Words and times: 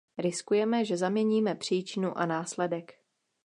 Riskujeme, 0.17 0.85
že 0.85 0.97
zaměníme 0.97 1.55
příčinu 1.55 2.17
a 2.17 2.25
následek. 2.25 2.93